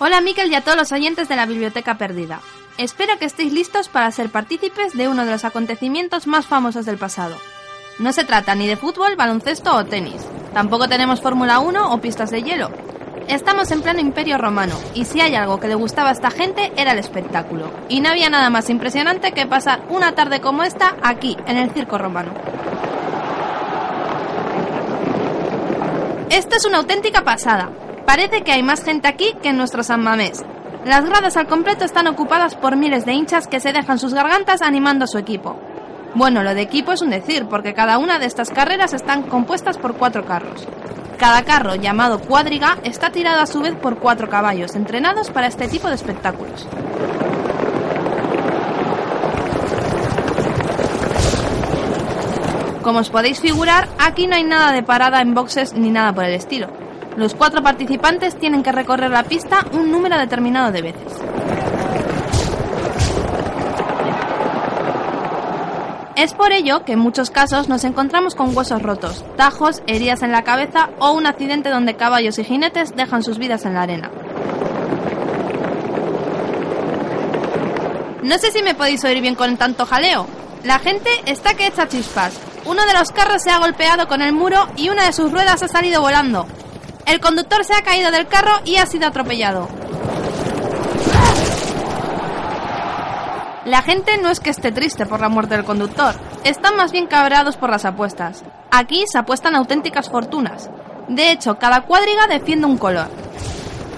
Hola 0.00 0.20
Miquel 0.20 0.50
y 0.50 0.56
a 0.56 0.60
todos 0.60 0.76
los 0.76 0.90
oyentes 0.90 1.28
de 1.28 1.36
la 1.36 1.46
Biblioteca 1.46 1.96
Perdida. 1.96 2.40
Espero 2.78 3.16
que 3.16 3.26
estéis 3.26 3.52
listos 3.52 3.88
para 3.88 4.10
ser 4.10 4.28
partícipes 4.28 4.92
de 4.94 5.06
uno 5.06 5.24
de 5.24 5.30
los 5.30 5.44
acontecimientos 5.44 6.26
más 6.26 6.46
famosos 6.46 6.84
del 6.84 6.98
pasado. 6.98 7.36
No 8.00 8.12
se 8.12 8.24
trata 8.24 8.56
ni 8.56 8.66
de 8.66 8.76
fútbol, 8.76 9.14
baloncesto 9.14 9.72
o 9.72 9.84
tenis. 9.84 10.20
Tampoco 10.52 10.88
tenemos 10.88 11.20
Fórmula 11.20 11.60
1 11.60 11.92
o 11.92 12.00
pistas 12.00 12.32
de 12.32 12.42
hielo. 12.42 12.70
Estamos 13.28 13.70
en 13.70 13.82
pleno 13.82 14.00
imperio 14.00 14.36
romano, 14.36 14.74
y 14.94 15.04
si 15.04 15.20
hay 15.20 15.36
algo 15.36 15.60
que 15.60 15.68
le 15.68 15.76
gustaba 15.76 16.08
a 16.08 16.12
esta 16.12 16.32
gente 16.32 16.72
era 16.76 16.90
el 16.90 16.98
espectáculo. 16.98 17.70
Y 17.88 18.00
no 18.00 18.08
había 18.08 18.28
nada 18.28 18.50
más 18.50 18.70
impresionante 18.70 19.30
que 19.30 19.46
pasar 19.46 19.84
una 19.90 20.16
tarde 20.16 20.40
como 20.40 20.64
esta 20.64 20.96
aquí, 21.04 21.36
en 21.46 21.56
el 21.56 21.70
circo 21.70 21.98
romano. 21.98 22.32
Esto 26.30 26.56
es 26.56 26.64
una 26.64 26.78
auténtica 26.78 27.22
pasada. 27.22 27.70
Parece 28.06 28.42
que 28.42 28.52
hay 28.52 28.62
más 28.62 28.84
gente 28.84 29.08
aquí 29.08 29.34
que 29.42 29.48
en 29.48 29.56
nuestro 29.56 29.82
San 29.82 30.02
Mamés. 30.02 30.44
Las 30.84 31.04
gradas 31.06 31.36
al 31.38 31.46
completo 31.46 31.84
están 31.84 32.06
ocupadas 32.06 32.54
por 32.54 32.76
miles 32.76 33.06
de 33.06 33.14
hinchas 33.14 33.46
que 33.46 33.60
se 33.60 33.72
dejan 33.72 33.98
sus 33.98 34.12
gargantas 34.12 34.60
animando 34.60 35.04
a 35.04 35.08
su 35.08 35.16
equipo. 35.16 35.56
Bueno, 36.14 36.42
lo 36.42 36.54
de 36.54 36.60
equipo 36.60 36.92
es 36.92 37.00
un 37.00 37.10
decir, 37.10 37.46
porque 37.48 37.74
cada 37.74 37.98
una 37.98 38.18
de 38.18 38.26
estas 38.26 38.50
carreras 38.50 38.92
están 38.92 39.22
compuestas 39.22 39.78
por 39.78 39.96
cuatro 39.96 40.26
carros. 40.26 40.68
Cada 41.18 41.42
carro, 41.42 41.74
llamado 41.76 42.20
cuadriga, 42.20 42.76
está 42.84 43.10
tirado 43.10 43.40
a 43.40 43.46
su 43.46 43.60
vez 43.60 43.74
por 43.74 43.98
cuatro 43.98 44.28
caballos, 44.28 44.74
entrenados 44.74 45.30
para 45.30 45.46
este 45.46 45.66
tipo 45.68 45.88
de 45.88 45.94
espectáculos. 45.94 46.68
Como 52.82 52.98
os 52.98 53.08
podéis 53.08 53.40
figurar, 53.40 53.88
aquí 53.98 54.26
no 54.26 54.36
hay 54.36 54.44
nada 54.44 54.72
de 54.72 54.82
parada 54.82 55.22
en 55.22 55.32
boxes 55.32 55.72
ni 55.72 55.90
nada 55.90 56.12
por 56.12 56.24
el 56.24 56.34
estilo. 56.34 56.83
Los 57.16 57.34
cuatro 57.34 57.62
participantes 57.62 58.36
tienen 58.38 58.62
que 58.62 58.72
recorrer 58.72 59.10
la 59.10 59.22
pista 59.22 59.66
un 59.72 59.90
número 59.90 60.18
determinado 60.18 60.72
de 60.72 60.82
veces. 60.82 61.12
Es 66.16 66.32
por 66.32 66.52
ello 66.52 66.84
que 66.84 66.92
en 66.92 67.00
muchos 67.00 67.30
casos 67.30 67.68
nos 67.68 67.84
encontramos 67.84 68.34
con 68.34 68.56
huesos 68.56 68.82
rotos, 68.82 69.24
tajos, 69.36 69.82
heridas 69.86 70.22
en 70.22 70.32
la 70.32 70.42
cabeza 70.42 70.90
o 70.98 71.12
un 71.12 71.26
accidente 71.26 71.70
donde 71.70 71.96
caballos 71.96 72.38
y 72.38 72.44
jinetes 72.44 72.94
dejan 72.96 73.22
sus 73.22 73.38
vidas 73.38 73.64
en 73.64 73.74
la 73.74 73.82
arena. 73.82 74.10
No 78.22 78.38
sé 78.38 78.50
si 78.52 78.62
me 78.62 78.74
podéis 78.74 79.04
oír 79.04 79.20
bien 79.20 79.34
con 79.34 79.56
tanto 79.56 79.86
jaleo. 79.86 80.26
La 80.62 80.78
gente 80.78 81.10
está 81.26 81.54
que 81.54 81.66
echa 81.66 81.88
chispas. 81.88 82.40
Uno 82.64 82.86
de 82.86 82.94
los 82.94 83.10
carros 83.10 83.42
se 83.42 83.50
ha 83.50 83.58
golpeado 83.58 84.08
con 84.08 84.22
el 84.22 84.32
muro 84.32 84.66
y 84.76 84.88
una 84.88 85.04
de 85.06 85.12
sus 85.12 85.30
ruedas 85.30 85.62
ha 85.62 85.68
salido 85.68 86.00
volando. 86.00 86.46
El 87.06 87.20
conductor 87.20 87.64
se 87.64 87.74
ha 87.74 87.82
caído 87.82 88.10
del 88.10 88.26
carro 88.26 88.60
y 88.64 88.76
ha 88.76 88.86
sido 88.86 89.06
atropellado. 89.06 89.68
La 93.66 93.82
gente 93.82 94.18
no 94.18 94.30
es 94.30 94.40
que 94.40 94.50
esté 94.50 94.72
triste 94.72 95.06
por 95.06 95.20
la 95.20 95.28
muerte 95.28 95.56
del 95.56 95.64
conductor, 95.64 96.14
están 96.44 96.76
más 96.76 96.92
bien 96.92 97.06
cabreados 97.06 97.56
por 97.56 97.70
las 97.70 97.84
apuestas. 97.84 98.44
Aquí 98.70 99.04
se 99.06 99.18
apuestan 99.18 99.54
auténticas 99.54 100.10
fortunas. 100.10 100.70
De 101.08 101.30
hecho, 101.30 101.58
cada 101.58 101.82
cuadriga 101.82 102.26
defiende 102.26 102.66
un 102.66 102.76
color. 102.76 103.08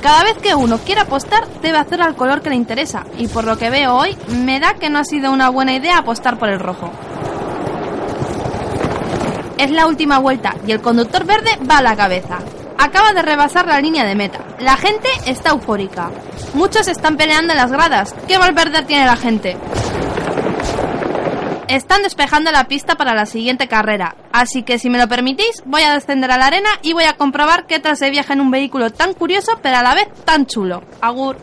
Cada 0.03 0.23
vez 0.23 0.39
que 0.39 0.55
uno 0.55 0.79
quiere 0.79 1.01
apostar, 1.01 1.49
debe 1.63 1.79
hacer 1.79 2.01
al 2.01 2.15
color 2.15 2.43
que 2.43 2.51
le 2.51 2.57
interesa, 2.57 3.05
y 3.19 3.27
por 3.27 3.45
lo 3.45 3.57
que 3.57 3.71
veo 3.71 3.95
hoy, 3.95 4.17
me 4.29 4.61
da 4.61 4.75
que 4.75 4.89
no 4.89 5.01
ha 5.01 5.05
sido 5.05 5.33
una 5.33 5.49
buena 5.49 5.73
idea 5.73 5.99
apostar 5.99 6.39
por 6.39 6.49
el 6.49 6.61
rojo. 6.61 6.91
Es 9.59 9.71
la 9.71 9.87
última 9.87 10.19
vuelta 10.19 10.55
y 10.67 10.73
el 10.73 10.83
conductor 10.83 11.25
verde 11.25 11.59
va 11.69 11.79
a 11.79 11.83
la 11.83 11.97
cabeza. 11.97 12.39
Acaba 12.79 13.13
de 13.13 13.23
rebasar 13.23 13.67
la 13.67 13.81
línea 13.81 14.05
de 14.05 14.15
meta. 14.15 14.41
La 14.61 14.77
gente 14.77 15.09
está 15.27 15.51
eufórica. 15.51 16.11
Muchos 16.55 16.89
están 16.89 17.17
peleando 17.17 17.53
en 17.53 17.59
las 17.59 17.73
gradas. 17.73 18.15
¿Qué 18.27 18.39
Valverde 18.39 18.83
tiene 18.83 19.07
la 19.07 19.17
gente? 19.17 19.57
Están 21.69 22.03
despejando 22.03 22.53
la 22.53 22.69
pista 22.69 22.95
para 22.95 23.15
la 23.15 23.27
siguiente 23.27 23.67
carrera, 23.67 24.15
así 24.33 24.63
que 24.63 24.79
si 24.79 24.89
me 24.89 24.99
lo 24.99 25.09
permitís, 25.09 25.65
voy 25.65 25.83
a 25.83 25.95
descender 25.95 26.31
a 26.31 26.39
la 26.39 26.47
arena 26.47 26.69
y 26.83 26.93
voy 26.93 27.05
a 27.05 27.17
comprobar 27.17 27.67
qué 27.67 27.81
tal 27.81 27.97
se 27.97 28.09
viaja 28.11 28.35
en 28.35 28.41
un 28.41 28.53
vehículo 28.53 28.91
tan 28.91 29.15
curioso 29.15 29.59
pero 29.63 29.79
a 29.79 29.83
la 29.83 29.95
vez 29.95 30.07
tan 30.25 30.47
chulo. 30.47 30.85
Agur. 31.01 31.37